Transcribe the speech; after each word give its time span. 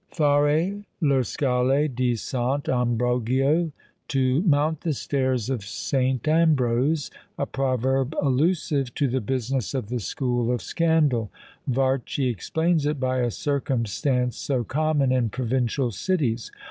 Fare 0.09 0.81
le 0.99 1.19
scalée 1.23 1.87
di 1.87 2.15
Sant' 2.15 2.67
Ambrogio; 2.67 3.71
"To 4.07 4.41
mount 4.41 4.81
the 4.81 4.93
stairs 4.95 5.47
of 5.47 5.63
Saint 5.63 6.27
Ambrose," 6.27 7.11
a 7.37 7.45
proverb 7.45 8.15
allusive 8.19 8.95
to 8.95 9.07
the 9.07 9.21
business 9.21 9.75
of 9.75 9.89
the 9.89 9.99
school 9.99 10.51
of 10.51 10.59
scandal. 10.63 11.29
Varchi 11.69 12.31
explains 12.31 12.87
it 12.87 12.99
by 12.99 13.19
a 13.19 13.29
circumstance 13.29 14.37
so 14.37 14.63
common 14.63 15.11
in 15.11 15.29
provincial 15.29 15.91
cities. 15.91 16.49